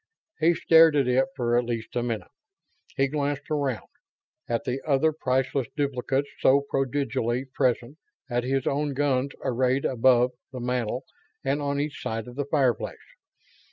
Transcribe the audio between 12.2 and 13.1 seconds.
of the fireplace.